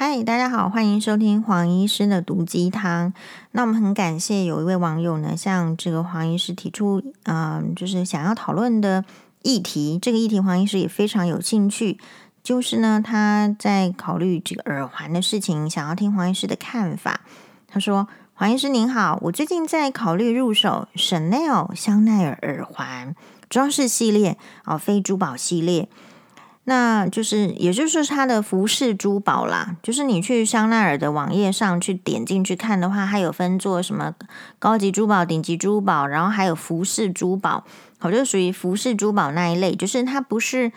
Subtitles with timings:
[0.00, 3.12] 嗨，大家好，欢迎收听黄医师的毒鸡汤。
[3.50, 9.04] 那我们很感谢有一位网友呢，向这个黄医师提出，嗯、就是想要讨论的
[9.42, 9.98] 议题。
[10.00, 11.98] 这个议题黄医师也非常有兴趣，
[12.44, 17.22] 就是呢，他在考虑这个耳环的事情，想要听黄医师的看法。
[17.66, 23.16] 他说：“黄医师您好，我最近在考虑入手 Chanel 香奈儿耳环
[23.48, 25.88] 装饰系列哦，非珠宝系列。”
[26.68, 29.76] 那就是，也就是它的服饰珠宝啦。
[29.82, 34.14] 就是你去香奈儿的网页上去点进去看的话，它有分做什么
[34.58, 37.64] 高级珠宝、顶级珠宝，然后还有服饰珠宝，
[37.98, 39.74] 好，就属于服饰珠宝那一类。
[39.74, 40.70] 就是它不是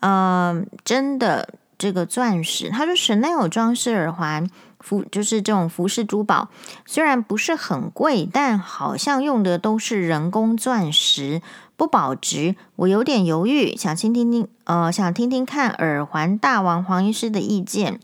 [0.00, 4.46] 呃真的这个钻石，它是 Chanel 装饰耳环
[4.88, 6.48] 服，就是这种服饰珠宝，
[6.86, 11.42] 虽然不是很贵，但好像用的都是人工钻石。
[11.76, 18.00] 不保值，我有点犹豫，想听听听，呃，想听听看耳环大王黄医师的意见。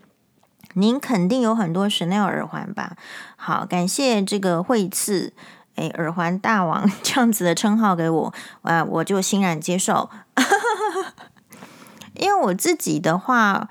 [0.74, 2.96] 您肯定有很多 Chanel 耳环吧？
[3.34, 5.32] 好，感谢这个惠赐，
[5.74, 8.32] 哎，耳环大王 这样子的称号给我，
[8.62, 10.08] 啊，我就欣然接受。
[12.14, 13.68] 因为我自己的话，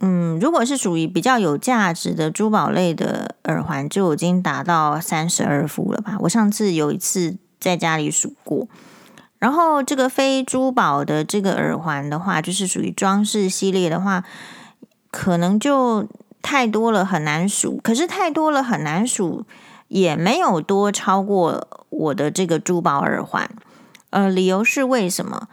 [0.00, 6.16] 嗯，如果是属于比较有价值的珠宝类的耳环，就已经达到三十二副了吧？
[6.20, 8.66] 我上次有一次在家里数过。
[9.38, 14.24] 然后这个非珠宝的这个耳环的话，就是属于装饰系列的话，
[15.10, 16.06] 可能就
[16.42, 17.78] 太多了，很难数。
[17.82, 19.44] 可是太多了，很难数，
[19.88, 23.50] 也没有多超过我的这个珠宝耳环。
[24.10, 25.48] 呃，理由是为什么？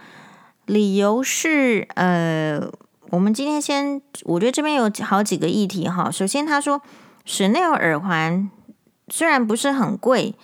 [0.65, 2.69] 理由是呃，
[3.11, 6.11] 我们今天先，我觉得这边有好几个议题哈。
[6.11, 6.81] 首先，他说
[7.25, 8.49] Chanel 耳环
[9.09, 10.35] 虽然不是很贵。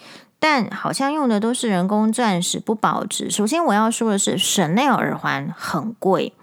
[0.46, 3.30] 但好像用的都是人工钻石，不保值。
[3.30, 6.34] 首先我要说的是，Chanel 耳环很贵。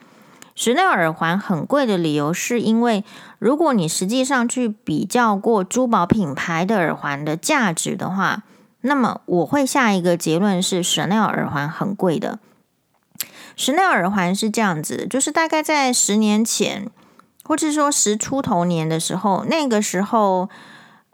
[0.57, 3.05] Chanel 耳环很贵的理由是因为，
[3.39, 8.45] 如果你实际上去比较过珠宝品牌的耳环的价值的话，
[8.81, 12.39] 那么我会下一个结论是，Chanel 耳环很贵的。
[13.61, 16.89] Chanel 耳环是这样子，就是大概在十年前，
[17.45, 20.49] 或者说十出头年的时候，那个时候。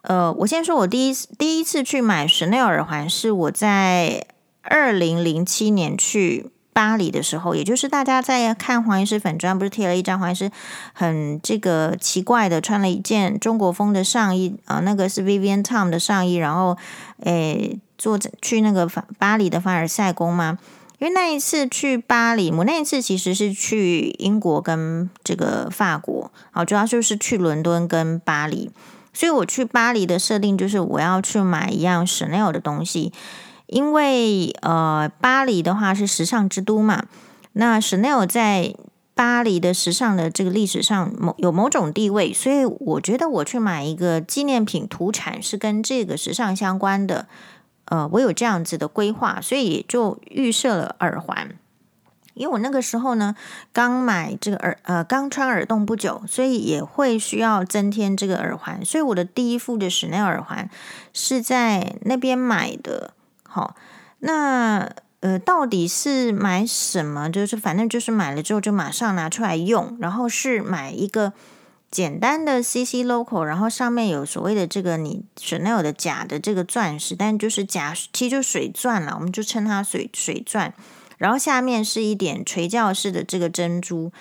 [0.02, 4.24] 呃，我先说，我第一次第一次去买 Chanel 耳环是我在
[4.62, 10.48] 二零零七年去巴黎的时候，也就是大家在看黄医师粉砖，不是贴了一张黄医师
[10.92, 16.78] 很这个奇怪的穿了一件中国风的上衣啊，那个是 Vivienne Tom 的上衣，然后
[17.24, 20.56] 诶坐着去那个法巴黎的凡尔赛宫吗？
[20.98, 28.70] 因为那一次去巴黎，我那一次其实是去英国跟这个法国，好，主要就是去伦敦跟巴黎。
[29.12, 33.12] 所以我去巴黎的设定就是我要去买一样 Chanel 的东西，
[33.66, 37.04] 因为呃巴黎的话是时尚之都嘛，
[37.52, 38.74] 那 Chanel 在
[39.14, 47.26] 巴黎的时尚的这个历史上某有某种地位，所以我觉得我去买一个纪念品土产是跟这个时尚相关的，
[47.86, 51.56] 呃，我有这样子的规划，所以就预设了耳环。
[52.34, 53.34] 因为我那个时候呢，
[53.72, 58.84] 刚买这个耳呃，刚穿耳洞不久，所以也会需要增添这个耳环。
[58.84, 60.68] 所以我的第一副的 Chanel 耳环
[61.14, 63.14] 是在那边买的。
[63.42, 63.74] 好，
[64.18, 67.30] 那呃，到底是买什么？
[67.30, 71.32] 就是反正就是买了之后就马上拿出来用，然后是买一个
[71.96, 80.74] 简单的 CC Local，然后上面有所谓的这个你 Chanel 的假的这个钻石，但就是假，其实就水钻了，我们就称它水水钻。
[81.16, 84.12] 然后下面是一点垂坠式的这个珍珠，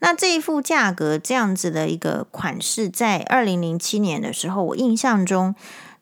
[0.00, 5.54] 那这一副价格这样子的一个款式，在二零零七年的时候，我印象中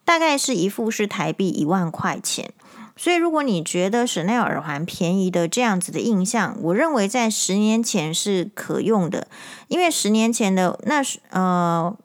[0.07, 2.55] 大概是一副是台币一万块钱。
[2.99, 9.29] 所以如果你觉得 Chanel 耳环便宜的这样子的印象，我认为在十年前是可用的，
[9.69, 11.97] 因为十年前的那是呃，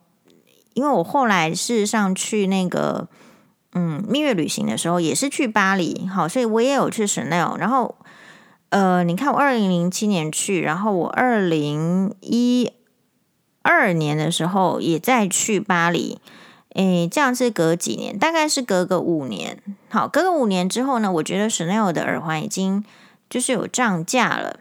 [0.73, 3.09] 因为我后来事实上去那个
[3.73, 7.97] 嗯蜜月旅行的时候，也是去巴黎，好，所以我也有去 Chanel，然后。
[8.69, 12.71] 呃，你看我二零零七年去，然后我二零一
[13.61, 16.17] 二年的时候也再去巴黎，
[16.73, 18.17] 诶，这样是隔几年？
[18.17, 19.57] 大概是隔个五年。
[19.89, 22.83] 好，隔个五年之后呢，我觉得 Chanel 的耳环已经
[23.29, 24.59] 就是有涨价了。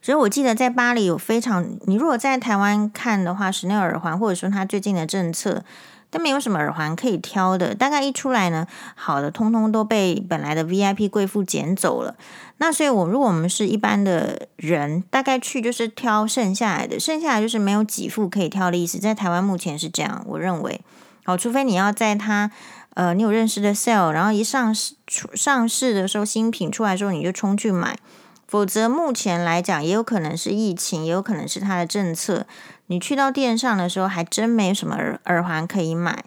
[0.00, 5.64] 所以我记得在巴黎有非常，你如果在台湾看的话，Chanel 耳环或者说它最近的政策。
[6.10, 12.16] 都没有什么耳环可以挑的，大概一出来呢，好的通通都被本来的 VIP 贵妇捡走了。
[12.56, 18.96] 那所以，我如果我们是一般的人，大概去就是挑剩下来的，剩下来就是没有几副可以挑的意思。
[18.96, 20.80] 在台湾目前是这样，我认为，
[21.28, 22.50] 好，除非你要在它
[22.94, 27.98] 呃，你有认识的 sale，然后一上市出上市的时候，新品出来之后你就冲去买，
[28.46, 32.46] 否则目前来讲，也有可能是疫情，也有可能是它的政策。
[32.86, 36.24] 你去到店上的时候，还真没什么耳耳环可以买。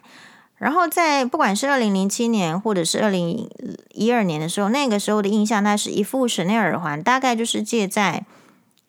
[0.58, 3.50] 然后在不管是二零零七年或者是二零
[3.90, 8.24] 一二年的时候，那个时候的印象，那是一副 Chanel 耳环，大概就是借在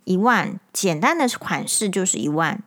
[0.04, 2.62] 一万，简单的款式就是一万，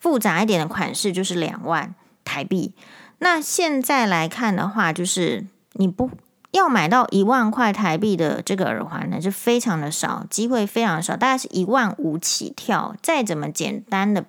[0.00, 1.94] 复杂一点的款式就是两万
[2.28, 2.74] 台币。
[3.20, 6.10] 那现在来看的话，就是你不
[6.50, 12.94] 要买到一万块台币的这个耳环呢，是非常的少，机会非常少，大概是一万五起跳。
[13.02, 14.24] 再怎么简单的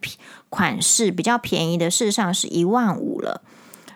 [0.49, 3.41] 款式，比较便宜的，事实上是一万五了。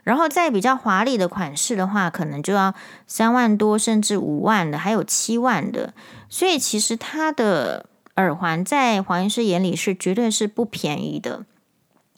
[0.03, 2.75] 然后再比较华丽的款式的话，可能就要
[3.07, 5.93] 三万多，甚至五万的，还有七万的。
[6.29, 7.85] 所以其实它的
[8.17, 11.45] 耳环在黄医师眼里是绝对是不便宜的。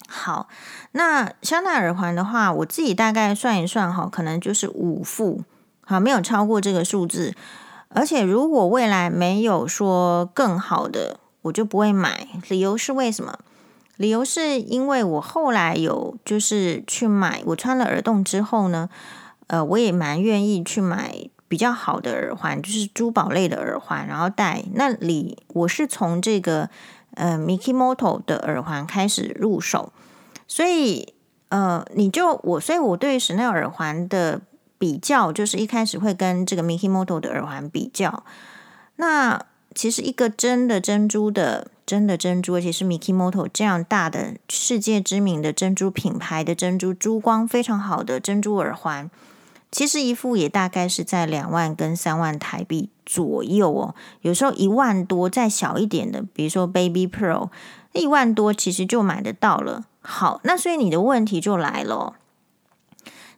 [0.07, 0.49] 好，
[0.97, 5.41] 那香奈耳环的话，我自己大概算一算哈，可能就是五副，
[5.81, 7.33] 好，没有超过这个数字。
[7.89, 12.29] 而且如果未来没有说更好的，我就不会买。
[12.47, 13.37] 理由是为什么？
[13.97, 18.89] 理由是因为我后来有就是去买，我穿了耳洞之后呢，
[19.47, 21.13] 呃，我也蛮愿意去买
[21.49, 24.63] 比较好的耳环，就是珠宝类的耳环，然后戴。
[24.73, 26.69] 那里我是从这个
[27.15, 29.91] 呃 Mikimoto 的耳环开始入手，
[30.47, 31.13] 所以
[31.49, 34.41] 呃，你就我，所以我对 Chanel 耳环的
[34.77, 38.23] 比较，就是一开始会跟这个 Mikimoto 的耳环比较。
[38.97, 41.67] 那其实一个真的珍珠的。
[41.85, 49.07] 真的珍珠，而且是 Mikimoto 这样大的世界知名的珍珠品牌的珍珠，珠光非常好的珍珠耳环，
[49.75, 57.49] 其实一副也大概是在两万跟三万台币左右哦，有时候一万多，再小一点的，比如说 Baby Pro，
[57.91, 59.83] 一万多其实就买得到了。
[59.99, 62.13] 好，那所以你的问题就来了。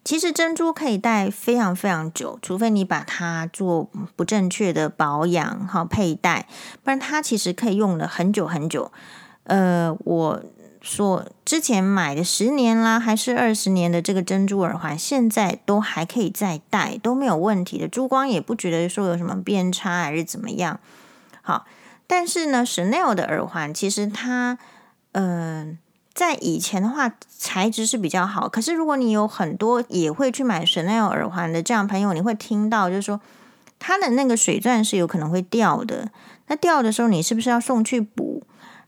[0.04, 6.48] 其实珍珠可以戴非常非常久，除非你把它做不正确的保养好佩戴，
[6.84, 8.92] 不然它其实可以用了很久很久。
[9.45, 10.44] 呃，我
[10.81, 17.88] 说之前买的十年啦，还是二十年的这个珍珠耳环，现在都还可以再戴，都没有问题的。
[17.88, 20.79] 珠光也不觉得说有什么变差还是怎么样。
[21.41, 21.65] 好，
[22.06, 24.57] 但是呢，Chanel 的耳环其实它，
[25.13, 25.77] 嗯、
[26.13, 28.47] 在以前的话，材质是比较好。
[28.47, 33.19] 可是如果你有很多也会去买 Chanel 耳环的这样朋友，你会听到就是说，
[33.79, 36.12] 它的那个水钻是有可能会掉的。
[36.47, 38.44] 那掉的时候，你是不是要送去补？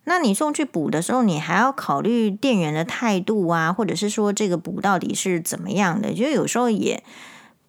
[0.06, 6.14] 那你送去补的时候，你还要考虑店员的态度啊，或者是说这个补到底是怎么样的？
[6.14, 7.04] 就有时候也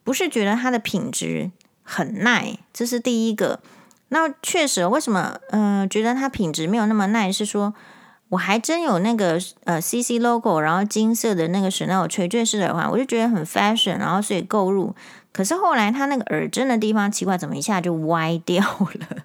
[0.05, 1.51] 不是觉得它的品质
[1.83, 3.61] 很耐，这是第一个。
[4.09, 7.31] 那确实，为什么嗯、觉得它品质没有那么耐？
[7.31, 7.75] 是说。
[8.31, 14.95] 我还真有那个呃 CC logo，然后金色的那个 Chanel 垂坠式耳环，我就觉得很 fashion，然后所以购入。
[15.33, 19.25] 可是后来它那个耳针的地方奇怪，怎么一下就歪掉了？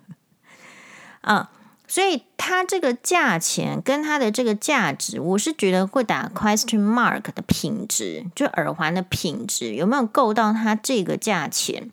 [1.22, 1.52] 啊，
[1.88, 11.92] 所以它这个价钱跟它的这个价值，我是觉得会打 question mark 的品质，就耳环的品质有没有够到它这个价钱？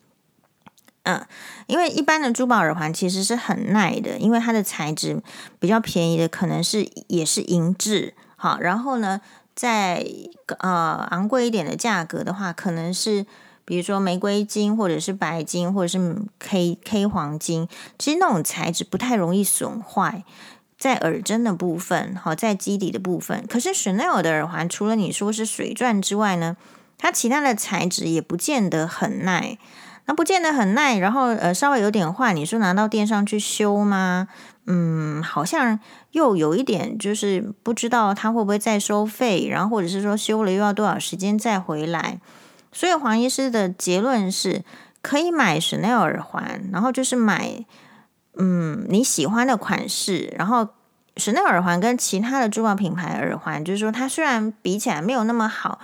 [1.04, 1.26] 嗯，
[1.66, 5.20] 因为一般的珠宝耳环其实是很耐的，因为它的材质
[5.58, 9.20] 比较便宜的，可能是也是银质，好，然后呢，
[9.54, 10.06] 在
[10.60, 13.26] 呃昂贵一点的价格的话，可能是
[13.72, 17.66] 比如说玫瑰金，或者是白金，或者是 K K 黄金，
[17.98, 20.24] 其实那种材质不太容易损坏，
[20.76, 26.58] 在耳针的部分，好，在基底的部分，可是 Chanel 的耳环，除了你说是水钻之外呢，
[26.98, 29.56] 它其他的材质也不见得很耐。
[30.04, 34.28] 那不见得很耐，然后呃稍微有点坏，你说拿到店上去修吗？
[34.66, 42.20] 嗯，好像又有一点，就是不知道他会不会再收费，然后或者是说修了又要多少时间再回来。
[42.72, 44.64] 所以黄医师的结论是，
[45.00, 47.64] 可以买 Chanel 耳环，然后就是买
[48.36, 50.66] 嗯你喜欢的款式，然后
[51.16, 55.78] Chanel 耳环跟其他的珠宝品牌耳环，就是说它虽然比起来没有那么好，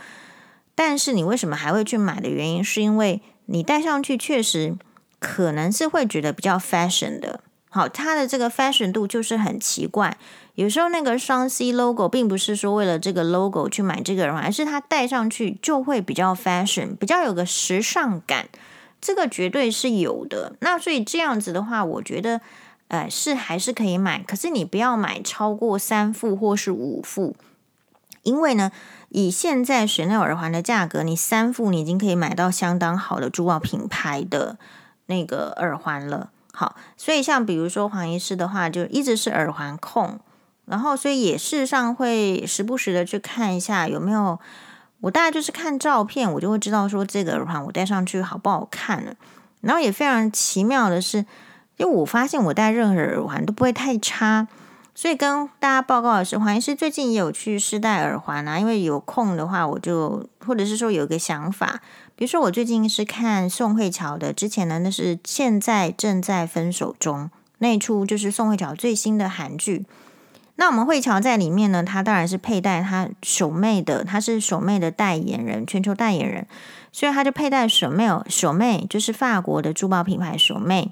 [0.74, 3.22] 但是你为什么还会去买的原因，是因为。
[3.50, 4.76] 你戴上去确实
[5.18, 10.16] 可能是会觉得比较 fashion 的，好，它的这个 fashion 度就是很奇怪。
[10.54, 18.48] 有时候那个双 C logo 并不是说为了这个 logo 去买这个耳环，而是它戴上去就会比较 fashion，比较有个时尚感，
[19.00, 20.54] 这个绝对是有的。
[20.60, 22.40] 那所以这样子的话，我觉得
[22.88, 27.36] 呃是还是可以买，可是你不要买超过三副或是五副，
[28.22, 28.72] 因为呢。
[29.10, 34.58] 以现在选那耳环的价格，你三副你已经可以买到相当好的珠宝品牌的
[35.06, 36.28] 那个耳环了。
[36.58, 40.18] 好，所以像比如说黄医师的话，就一直是耳环控，
[40.64, 44.36] 然后所以也事实上会时不时的去看一下有没有。
[45.02, 49.16] 我大概就是看照片，我就会知道说这个耳环我戴上去好不好看。
[49.60, 51.18] 然后也非常奇妙的是，
[51.76, 54.48] 因为我发现我戴任何耳环都不会太差。
[54.98, 61.80] 所以跟大家报告的是，黄医师最近也有去试戴耳环啊，因为有空的话，我就或者是说有一个想法，
[62.16, 69.86] 比如说我最近是看宋慧乔的，之前呢那是现在正在分手中那一出，就是宋慧乔最新的韩剧。
[70.56, 76.44] 那我们慧乔在里面呢，她当然是佩戴她手妹的，她是手妹的代言人，全球代言人，
[76.90, 80.90] 所以她就佩戴手妹手妹就是法国的珠宝品牌手妹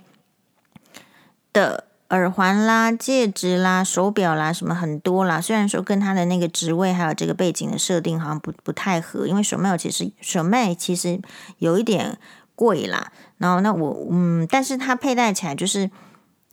[1.53, 1.86] 的。
[2.11, 5.41] 耳环啦、戒指啦、手表啦，什么很多啦。
[5.41, 11.21] 虽然说跟他的那个职位还有这个背景的设定好像不不太合，因为 Chomé 其实 Chomé 其实
[11.59, 12.19] 有一点
[12.55, 13.13] 贵啦。
[13.39, 15.91] 然后那我嗯，但是它佩戴起来就是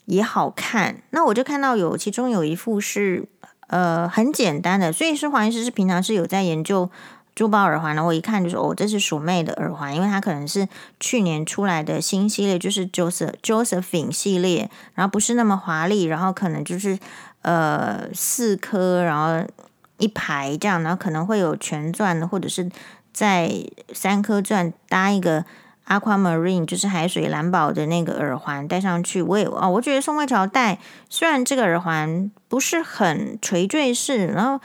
[0.06, 1.04] 也好看。
[1.12, 3.28] 那我就看到有其中有一副是
[3.68, 6.90] 呃很简单的，所以是黄医师是平常是有在研究。
[7.36, 10.68] 珠宝耳环呢，我一看就说哦，这是鼠妹的耳环，因为它可能是
[11.00, 17.00] 去年出来的新系列，就是 Joseph Josephine 系列，然后不是那么华丽，然后可能就是
[17.42, 19.48] 呃四颗，然后
[19.98, 22.70] 一排这样，然后可能会有全钻的，或者是
[23.12, 23.52] 在
[23.92, 25.44] 三颗钻搭一个
[25.88, 29.24] Aquamarine，就是海水蓝宝的那个耳环戴上去。
[29.24, 30.78] 我也哦，我觉得宋慧乔戴，
[31.10, 34.64] 虽然这个耳环不是很垂坠式，然后。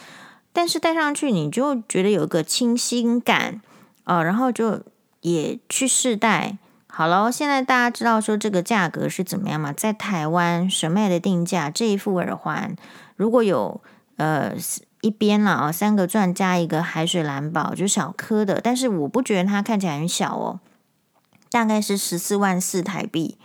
[0.59, 3.61] 但是戴上去你就觉得有一个清新感，
[4.03, 4.83] 呃，然后就
[5.21, 6.59] 也去试戴。
[6.89, 9.73] 好了，现在大家知道说这个价格是怎么样吗？
[9.73, 12.75] 在台湾什么的定价，这一副耳环
[13.15, 13.81] 如果有
[14.17, 14.53] 呃
[15.01, 20.59] 一边了啊，三个钻加一个海水蓝宝，就小颗的，但是我不觉得它看起来很小哦，
[21.53, 23.39] 大概是十四万四台币。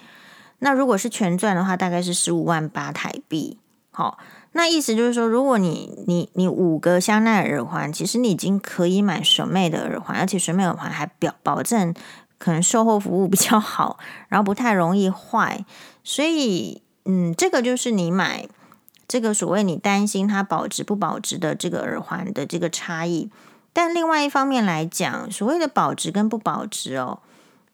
[0.57, 3.59] 那如果是全钻的话，大概是十五万八台币。
[3.91, 4.17] 好。
[4.55, 11.93] 那意思就是说，如果你你你五个香奈儿耳环，其实你已经可以买水妹的耳环，而且水妹耳环还表保证
[12.37, 13.97] 可能售后服务比较好，
[14.29, 15.65] 然后不太容易坏。
[16.03, 18.47] 所以，嗯，这个就是你买
[19.07, 23.31] 这个所谓你担心它保值不保值的这个耳环的这个差异。
[23.73, 27.19] 但另外一方面来讲，所谓的保值跟不保值哦。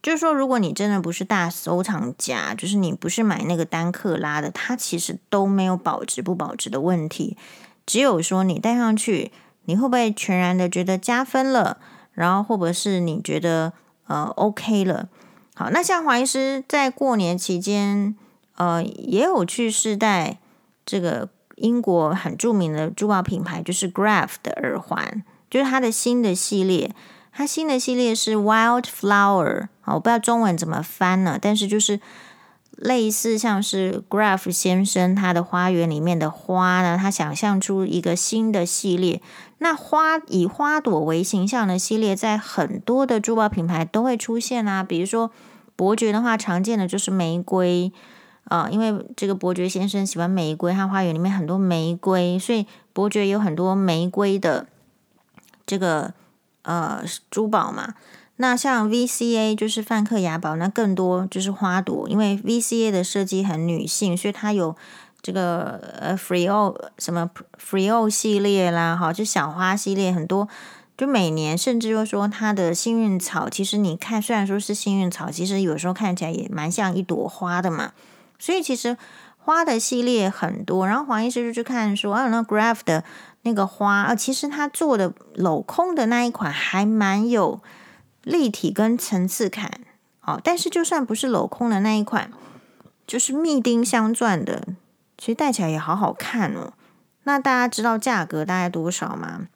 [0.01, 7.37] 就是说，如果你真的不是大收藏家，就是你不是买那个单克拉的，它其实都没有保值不保值的问题。
[7.85, 9.31] 只有说你戴上去，
[9.65, 11.77] 你会不会全然的觉得加分了，
[12.13, 13.73] 然后或者是你觉得
[14.07, 15.09] 呃 OK 了。
[15.55, 18.15] 好，那像黄医师在过年期间，
[18.55, 20.37] 呃，也有去试戴
[20.85, 21.27] 这个
[21.57, 26.95] 英国很著名的珠宝品牌，就是 Graf 的耳环，就是它的新的系列。
[27.31, 31.99] 它新的系列是 Wild Flower 我不知道中文怎么翻呢，但是就是
[32.71, 39.21] 类似像是 Graf 先生他的花园里面的花呢，他想象出一个新的系列。
[39.57, 45.31] 那花以花朵为形象的系列，在很多的珠宝品牌都会出现啊，比如说
[45.75, 47.91] 伯爵的话，常见的就是玫瑰
[48.45, 54.67] 啊，因为这个伯爵先生喜欢玫瑰，他花园里面很多玫瑰，所以伯爵有很多玫瑰的
[55.65, 56.13] 这个。
[56.63, 57.95] 呃，珠宝嘛，
[58.41, 64.73] 那像 VCA 就是梵克雅宝，那更多就是花朵，因为 VCA 的设计很女性，所以它有
[65.21, 67.29] 这个呃 Freo 什么
[67.61, 70.47] Freeo 系列啦，哈，就小花系列很多，
[70.97, 77.91] 就每年甚至就说它的幸运草，其实你看虽然说是幸运草，其实有时候看起来也蛮像一朵花的嘛，
[78.39, 78.95] 所以其实
[79.37, 83.03] 花的系列很多，然后黄医师就去看说啊，那 Graf 的。
[83.43, 87.61] 那个花啊，其实他做的镂空的那一款还蛮有
[88.23, 89.81] 立体跟层次感
[90.21, 90.39] 哦。
[90.43, 92.31] 但是就算不是镂空的那一款，
[93.05, 94.67] 就是密钉镶钻的，
[95.17, 96.73] 其实戴起来也好好看哦。
[97.23, 99.47] 那大家知道价格大概多少吗？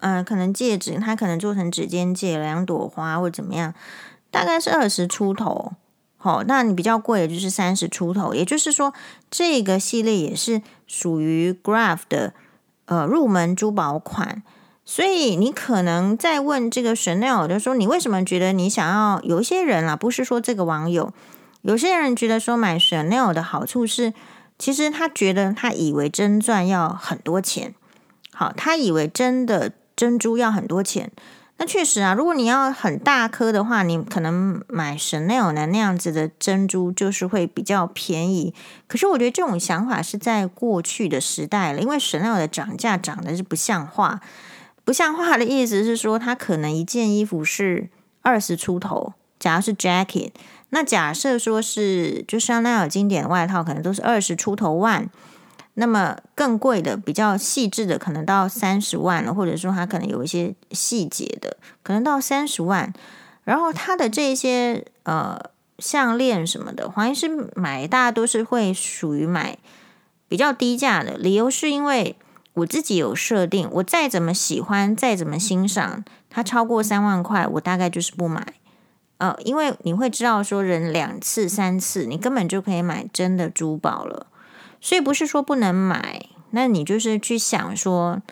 [0.00, 3.72] 嗯、可能戒指它可能做成指尖戒，两朵花或怎么样，
[4.30, 5.72] 大概是二十出头。
[6.16, 8.34] 好、哦，那你比较贵的就是三十出头。
[8.34, 8.92] 也就是说，
[9.30, 12.34] 这个系列也是属于 Graf 的。
[12.84, 14.42] 呃，入门珠宝款，
[14.90, 19.20] 所以你可能在问这个 Chanel，就说你为什么觉得你想要？
[19.22, 21.12] 有一些人啊，不是说这个网友，
[21.60, 24.14] 有些人觉得说买 Chanel 的好处是，
[24.58, 27.74] 其实他觉得他以为真钻要很多钱，
[28.32, 31.12] 好，他以为真的珍珠要很多钱。
[31.58, 38.54] 那确实啊，如果你要很大颗的话，你可能买 Chanel 的那样子的珍珠就是会比较便宜。
[38.86, 44.22] 可是我觉得这种想法是在过去的时代了，因为 Chanel 的涨价涨的是不像话。
[44.88, 47.90] 不像话的意思是说，它可能一件衣服是
[48.22, 50.30] 二十出头，假如是 jacket，
[50.70, 55.10] 那假设说是就香奈儿经典的外套，可能都是二十出头万。
[55.74, 62.90] 那么更贵的、比较细致的，可能到三十万了，或者说它可能有一些细节的，可能到三十万。
[63.44, 65.38] 然后它的这些呃
[65.78, 69.58] 项链什么的，黄医师买大家都是会属于买
[70.28, 72.16] 比较低价的，理由是因为
[72.58, 78.54] 我自己有设定，我再怎么喜欢，再怎么欣赏，它超过三万块，我大概就是不买。
[79.18, 84.26] 呃，因为你会知道说，人两次三次，你根本就可以买真的珠宝了，
[84.80, 88.22] 所以不是说不能买，那你就是去想说，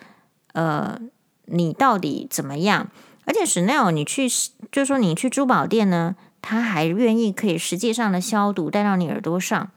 [0.53, 0.99] 呃，
[1.45, 2.89] 你到底怎么样？
[3.25, 4.29] 而且 Chanel，你去
[4.71, 6.15] 就是说你去珠宝店呢。
[6.39, 9.69] 他还愿意可以实际上的消毒带到你耳朵上。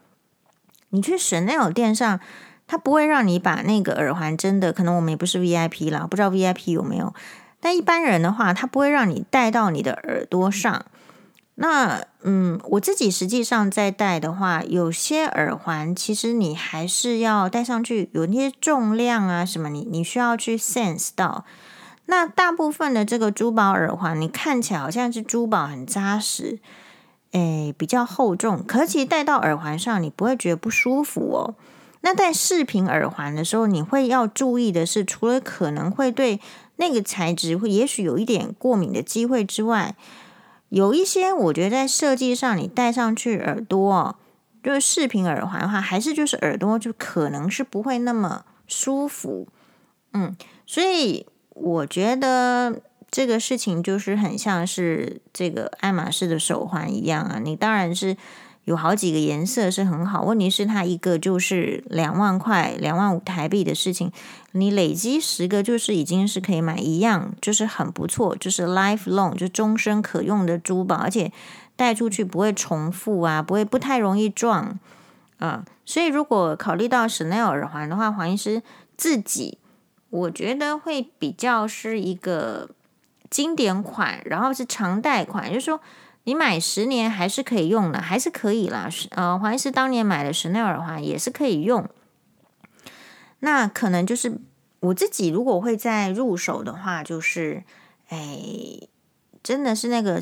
[0.91, 2.21] 你去 Chanel 店上，
[2.71, 7.13] 他不会让你把那个耳环真的，可能我们也不是 VIP 啦，不知道 VIP 有没有。
[7.59, 10.85] 但一般人的话，他不会让你戴到你的耳朵上。
[11.55, 21.43] 那嗯，我自己实际上在戴的话，有些耳环其实你还是要戴上去，有那些重量啊什么你，你需要去 sense 到。
[22.05, 26.59] 那大部分的这个珠宝耳环，你看起来好像是珠宝很扎实，
[27.33, 31.53] 诶，比较厚重，可其实戴到耳环上，你不会觉得不舒服哦。
[32.01, 36.39] 那戴饰品耳环的时候，你会要注意的是，除了可能会对
[36.75, 39.95] 那个材质会也许有一点过敏的机会之外，
[40.69, 44.17] 有一些我觉得在设计上，你戴上去耳朵，
[44.61, 49.47] 就是饰品耳环的话，还是就是耳朵就可能是不会那么舒服，
[50.13, 51.25] 嗯，所以。
[51.53, 52.81] 我觉得
[53.11, 58.15] 这个事情就是很像是这个爱马仕的手环一样啊，你当然是
[58.65, 64.11] 有好几个颜色是很好，问题是它一个就是两万块、两万五台币的事情，
[64.51, 71.31] 你累积十个就是已经是可以买一样，就是很不错，就是 lifelong 就终身可用的珠宝，而且
[71.75, 74.79] 带出去不会重复啊，不会不太容易撞
[75.39, 78.61] 啊，所以如果考虑到 Chanel 耳环的话，黄医师
[78.95, 79.57] 自己。
[80.11, 82.69] 我觉得会比较是一个
[83.29, 85.79] 经典款，然后是常戴款，就是说
[86.23, 88.89] 你买十年还是可以用的，还是可以啦。
[89.11, 91.89] 呃，黄医师当年买的 Chanel 耳环也是可以用。
[93.39, 94.39] 那可能就是
[94.81, 97.63] 我自己如果会再入手的话，就是
[98.09, 98.37] 哎，
[99.41, 100.21] 真的是那个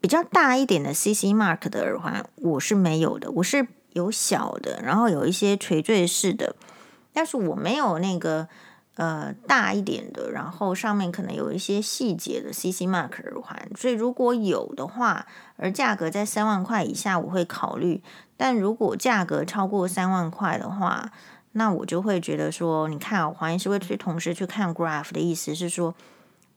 [0.00, 6.54] 比较大一点的 CC Mark 的耳环，我是没有的，我是有小的，然后有一些垂坠式的，
[7.12, 8.48] 但是我没有那个。
[8.98, 15.24] 呃，大一点的，然后上面可能有一些细节的 CC Mark 耳环，所以如果有的话，
[15.56, 18.02] 而价格在三万块以下，我会考虑；
[18.36, 21.12] 但如果价格超过三万块的话，
[21.52, 25.94] 那我就会觉得说，你看，黄医师会去同时去看 Graph 的意思是说，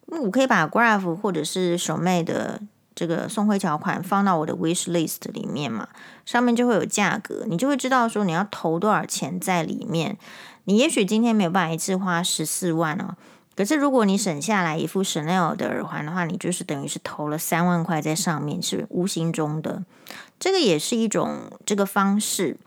[0.08, 2.60] 我可以把 Graph 或者是手妹的
[2.96, 5.88] 这个宋慧乔款放到我的 Wish List 里面嘛，
[6.26, 10.18] 上面就会有价格，你就会知道说你要投多少钱在里面。
[10.66, 13.16] 你也许今天没有办法一次花十四万哦，
[13.56, 19.84] 可是如果你省下来一副 Chanel 的耳环的话，你就是等于是投了三万块在上面，是无形中的。
[20.40, 22.58] 这个也是一种这个方式。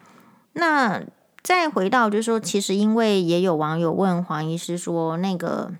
[0.54, 1.02] 那
[1.42, 5.72] 再回到就是说，其实因为也有网友问黄医师说，那个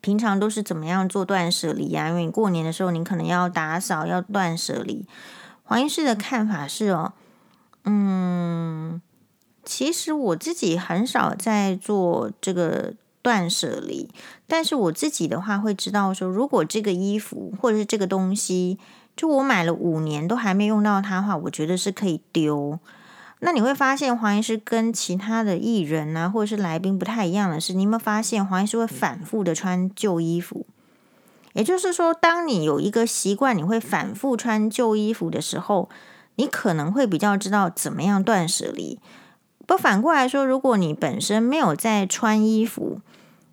[0.00, 2.08] 平常都是怎么样做断舍离啊？
[2.08, 5.06] 因为你过年的时候你可能要打扫，要断舍离。
[5.62, 7.12] 黄医师的看法是哦，
[7.84, 9.00] 嗯。
[9.64, 14.08] 其实我自己很少在做这个断舍离，
[14.46, 18.78] 但是我自己的话会知道说，如果这个衣服或者是这个东西，
[19.16, 22.78] 就我买了五年都还没用到它的话，我觉得是可以丢。
[23.40, 30.66] 那你会发现黄医师跟其他的艺人啊，或者是来宾不太一样的是，你有没有发现黄医师会反复的穿旧衣服？
[31.52, 35.88] 也就是说，当你有一个习惯，你会反复穿旧衣服的时候，
[36.36, 38.98] 你可能会比较知道怎么样断舍离。
[39.66, 43.00] 不，反过来说，如果你本身没有在穿衣服，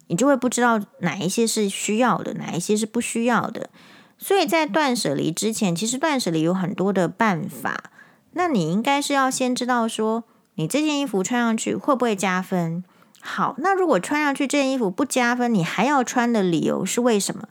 [0.08, 3.70] 你就会不知道哪一些是需要的，哪一些是不需要的。
[4.18, 7.92] 所以在断舍离之前，其实断舍离有很多的办法。
[8.34, 10.24] 那你应该是要先知道说，
[10.56, 12.84] 你这件衣服穿上去会不会加分？
[13.20, 17.48] 好，那如果穿上去这件衣服不加分，你还要穿的理由是为什么？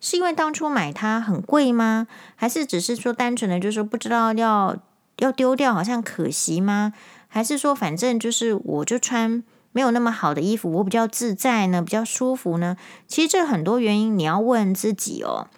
[0.00, 2.06] 是因为当初买它很贵吗？
[2.36, 4.76] 还是只是说单纯的就是不知道要
[5.18, 6.92] 要丢掉，好像可惜吗？
[7.34, 9.42] 还是说，反正就是，我就穿
[9.72, 12.76] 没有那么好的衣服，我比较自在呢，比较舒服呢。
[13.08, 15.48] 其实这很多原因，你要问自己哦。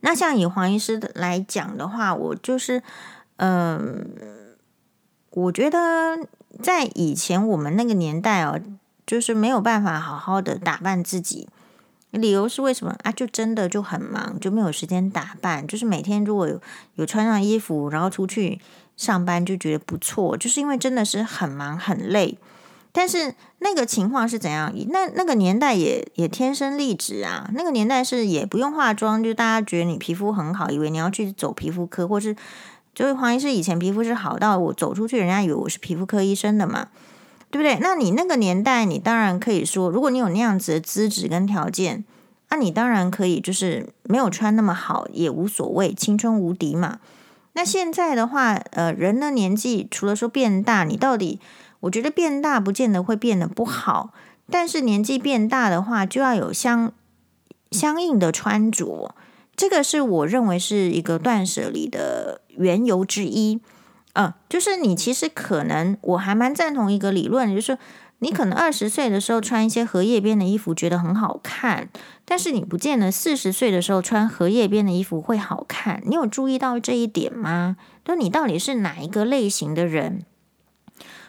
[0.00, 2.82] 那像以黄医师来讲的话，我就是，
[3.36, 4.10] 嗯，
[5.30, 6.18] 我觉得
[6.62, 8.60] 在以前我们那个年代哦，
[9.06, 11.48] 就是没有办法好好的打扮自己。
[12.10, 13.10] 理由是为什么啊？
[13.10, 15.66] 就真的就很忙，就没有时间打扮。
[15.66, 16.60] 就是每天如果有
[16.96, 18.60] 有穿上衣服，然后出去。
[18.96, 22.38] 上班就觉得不错，就是因为真的是很忙很累。
[22.92, 24.72] 但是那个情况是怎样？
[24.90, 32.36] 那那个年代也也天生丽质啊，那个年代是也不用化妆，就大家觉得你皮肤很好，以为你要去走皮肤科，或是
[32.94, 36.86] 就是黄医师以前皮肤是好到我走出去，人家以为我是皮肤科医生的嘛，
[37.50, 37.78] 对不对？
[37.80, 42.04] 那你那个年代，你当然可以说，如果你有那样子的资质跟条件，
[42.50, 47.00] 那你当然可以就是没有穿那么好也无所谓，青春无敌嘛。
[47.54, 51.40] 那现在的话，呃，人的年纪除了说变大，你到底？
[51.80, 54.10] 我觉得变大不见得会变得不好，
[54.50, 56.92] 但是年纪变大的话，就要有相
[57.70, 59.14] 相应的穿着，
[59.54, 63.60] 这个是我认为是一个断舍离的缘由之一。
[64.14, 67.76] 嗯，就是你其实可能我还蛮赞同一个理论，就是
[68.24, 71.90] 你可能二十岁的时候穿一些荷叶边的衣服觉得很好看，
[72.24, 76.02] 但是你不见得四十岁的时候穿荷叶边的衣服会好看。
[76.06, 77.76] 你有注意到这一点吗？
[78.02, 80.24] 就你到底是哪一个类型的人？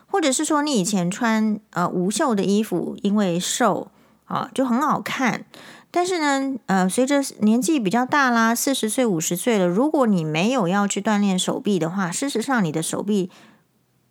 [0.07, 3.91] 或者是说，你以前穿呃无袖的衣服，因为瘦
[4.23, 5.43] 啊就很好看，
[5.91, 13.29] 但是呢，呃，随着年纪比较大啦，四十岁、五十岁了，如果你没有要去锻炼手臂的话，事实上你的手臂，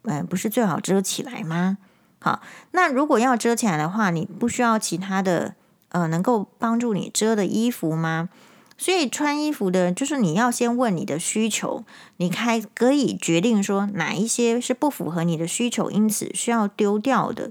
[0.02, 1.78] 呃，不是最好遮起来吗？
[2.24, 5.54] 好，那如果要遮起来的话，你不需要其他的
[5.90, 8.30] 呃能够帮助你遮的衣服吗？
[8.78, 11.84] 所以穿衣服的，就是你要先问你的需求，
[12.16, 17.50] 你开可以决定说哪一些是不符合你的需求，因此需要丢掉的。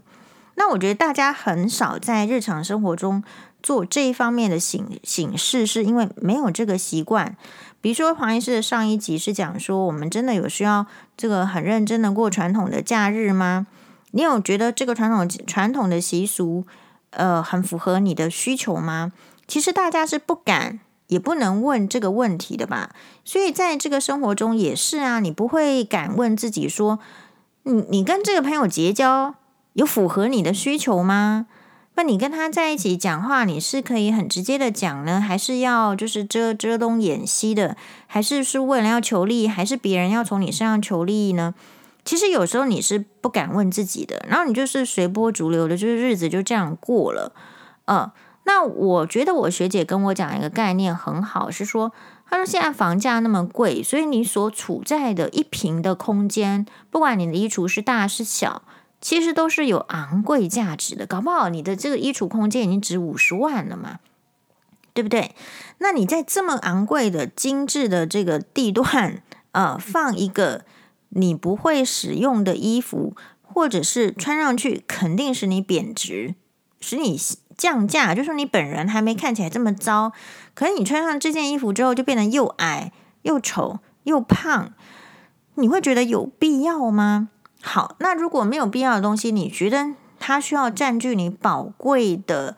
[0.56, 3.24] 那我觉得大家很少在日常生活中
[3.62, 7.38] 做这一方面的醒醒事，是因为没有这个习惯。
[7.80, 13.68] 比如说黄医师的上一集是讲说，我们真的有需要这个很认真的过传统的假日吗？
[14.13, 16.65] 你有觉得这个传统传统的习俗，
[17.12, 19.12] 呃，很符合你的需求吗？
[19.47, 20.80] 其实大家是不敢。
[21.08, 22.89] 也不能问这个问题的吧，
[23.23, 26.97] 所以在这个生活中也是啊，你不会敢问自己说，
[27.63, 29.36] 你你跟这个朋友结交
[29.73, 31.45] 有符合你的需求吗？
[31.95, 41.54] 那你跟他在一起讲话，你是可以很直接的讲呢，还是要就是遮遮东掩西的，还是是为了要求利益，还是别人要从你身上求利益呢？
[42.06, 47.34] 其实有时候你是不敢问自己的，然后你就是随波逐流的，就是日子就这样过了，
[47.86, 48.12] 嗯。
[48.46, 51.94] 那我觉得我学姐跟我讲一个概念很好，是说，
[52.30, 58.63] 她说现在房价那么贵，所以你所处在的一平的空间，不管你的衣橱是大是小，
[59.00, 61.06] 其实都是有昂贵价值的。
[61.06, 64.00] 搞不好你的这个衣橱空间已经值五十万了嘛，
[64.94, 65.34] 对不对？
[65.78, 70.66] 那你在这么昂贵的精致的这个地段，呃，放一个
[71.15, 76.36] 你不会使用的衣服，或者是穿上去肯定使你贬值，
[76.80, 77.19] 使你。
[77.56, 80.12] 降价，就说你本人还没看起来这么糟，
[80.56, 84.73] 可是你穿上这件衣服之后就变得又矮又丑又胖，
[85.54, 87.30] 你会觉得有必要吗？
[87.62, 92.58] 好，那如果没有必要的东西，你觉得它需要占据你宝贵的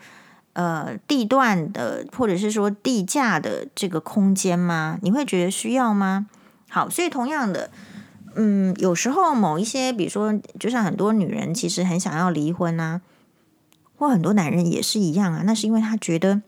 [0.54, 4.98] 呃地段的或者是说地价的这个空间吗？
[5.02, 6.28] 你会觉得需要吗？
[6.70, 7.70] 好，所以同样的，
[8.36, 13.02] 嗯，有时候某一些，比如说，就像很多女人其实很想要离婚啊。
[13.98, 16.42] 或很多男人也是一样啊，那是因为他觉得，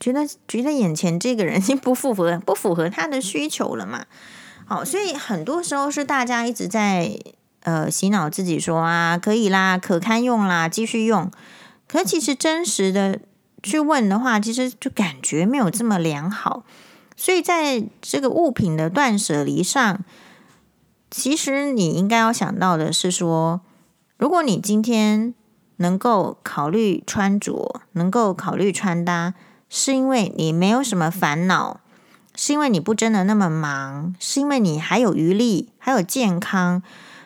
[0.00, 4.04] 觉得觉得眼前这个人已经不符合不符合他的需求了嘛。
[4.66, 7.16] 好，所以很多时候是大家一直在
[7.62, 11.30] 呃洗脑自己说啊，可以啦，可堪用啦，继续用。
[11.86, 13.20] 可其实真实的
[13.62, 16.64] 去问的话，其实就感觉没有这么良好。
[17.18, 20.02] 所以在这个物品的断舍离上，
[21.10, 23.60] 其实你应该要想到的是说，
[24.16, 25.34] 如果你今天。
[25.80, 29.34] 能够考虑穿着，能够考虑穿搭，
[29.68, 31.78] 是因为你没有什么烦恼，
[32.34, 36.82] 是因为你不真的那么忙，是因为你还有余力，还有健康。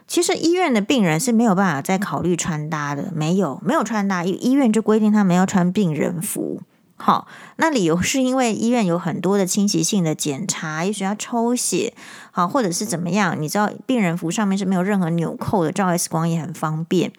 [0.06, 6.60] 其实医院的病人是没有办法再考虑穿搭的，没有没有穿搭，医院就规定他们要穿病人服。
[7.04, 11.94] 好，那理由是因为医院有很多的侵袭性的检查，也许要抽血，
[12.30, 13.36] 好，或者是怎么样？
[13.42, 17.12] 你知道病人服上面是没有任何纽扣的，照 X 光也很方便。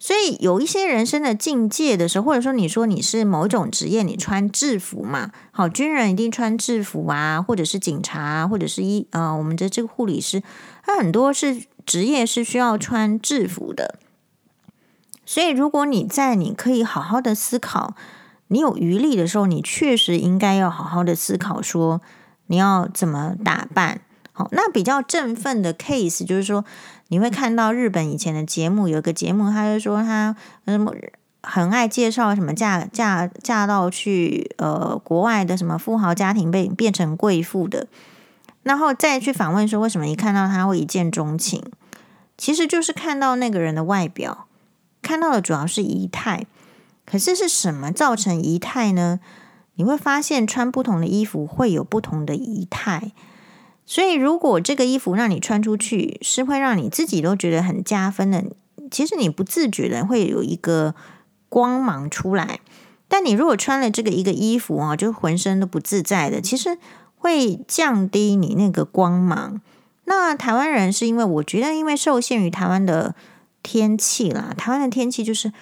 [0.00, 5.30] 所以有一些人生的境界的时候，或者说你说你是某一种职业，你穿制服嘛？
[5.52, 10.42] 好，军人一定穿制服啊，或者是警察，或者是医呃，我们的这个护理师，
[10.84, 14.00] 他很多是职业是需要穿制服的。
[15.24, 17.94] 所以如果你在你可以好好的思考，
[18.48, 22.00] 你有余力的时候，你确实应该要好好的思考说
[22.46, 24.00] 你要怎么打扮。
[24.32, 26.64] 好，那比较振奋的 case 就是说。
[27.08, 30.34] 你会看到日本以前的节目，有个节目，他就说他
[30.66, 30.92] 什么
[31.40, 37.86] 很爱介绍什么嫁嫁嫁到去呃国外的什么富豪家庭被变成贵妇的，
[38.64, 41.62] 然后再去访问说为什么一看到他会一见钟情，
[42.36, 44.48] 其实就是看到那个人的外表，
[45.00, 46.46] 看到的主要是仪态。
[47.06, 49.20] 可是是什么造成仪态呢？
[49.76, 53.12] 你会发现穿不同的衣服会有不同的仪态。
[53.86, 58.44] 所以如果这个衣服让你穿出去，是会让你自己都觉得很加分的。
[58.90, 60.94] 其实你不自觉的会有一个
[61.48, 62.60] 光芒出来。
[63.08, 66.76] 但你如果穿了这个一个衣服啊，就浑身都不自在的，其实
[67.16, 69.60] 会降低你那个光芒。
[70.06, 73.14] 那台湾人是因为我觉得，因为受限于台湾的
[73.62, 75.52] 天气啦，台湾的天气就是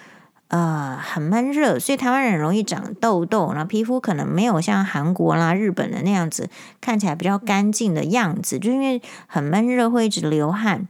[0.49, 6.49] 呃很闷热，所以台湾人容易长痘痘，然后皮肤可能没有像韩国啦、日本的那样子
[6.81, 10.87] 看起来比较干净的样子，就因为很闷热会一直流汗，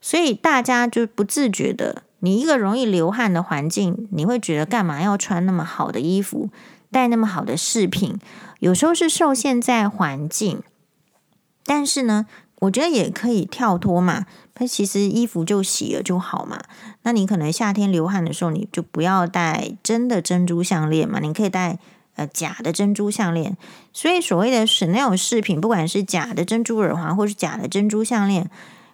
[0.00, 6.50] 所以大家就不自觉的，你一个容易流汗的环境，你会觉得干嘛要穿那么好的衣服，
[6.90, 8.18] 带那么好的饰品？
[8.60, 10.62] 有时候是受限在环境，
[11.64, 12.26] 但是呢。
[12.60, 14.24] 我觉得也可以跳脱嘛，
[14.58, 16.58] 它其实衣服就洗了就好嘛。
[17.02, 21.78] 那你可能夏天流汗的时候，你就不要戴真的珍珠项链嘛，你可以戴
[22.14, 23.54] 呃假的珍珠项链。
[23.92, 28.50] 所以所谓的 Chanel 饰品，不管是假的珍珠耳环或是假的珍珠项链，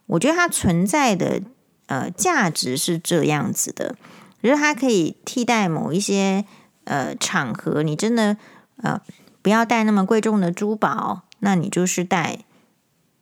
[0.07, 1.40] 我觉得它存在的
[1.87, 3.94] 呃价值是这样子的，
[4.42, 6.44] 就是它可以替代某一些
[6.85, 8.37] 呃场合，你真的
[8.83, 9.01] 呃
[9.40, 12.40] 不要戴那么贵重的珠宝，那你就是戴。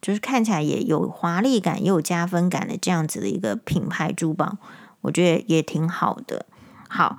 [0.03, 4.57] 就是看起来也有华丽感，也有加分感的这样子的一个品牌珠宝，
[5.03, 6.47] 我觉得也挺好的。
[6.89, 7.19] 好，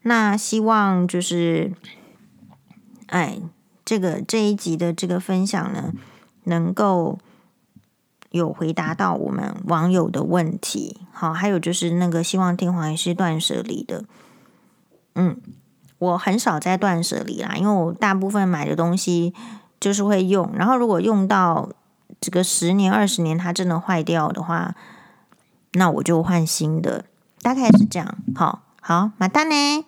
[0.00, 1.72] 那希望就是，
[3.08, 3.38] 哎，
[3.84, 5.92] 这个这一集的这个分享呢，
[6.44, 7.18] 能够
[8.30, 11.02] 有回答到我们网友的问题。
[11.12, 14.04] 好，还有就是那个希望听黄医师断舍离的，
[15.14, 15.38] 嗯，
[15.98, 19.34] 我很少在断舍离啦，因为我大部分买的东西
[19.78, 21.68] 就是会用，然后如果用到。
[22.22, 24.76] 这个十年二十年，它真的坏掉的话，
[25.72, 27.04] 那我就换新的，
[27.42, 28.16] 大概是这样。
[28.36, 29.84] 好，好，马丹呢？